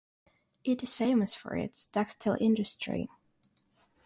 [0.63, 3.07] It is famous for its textile industry.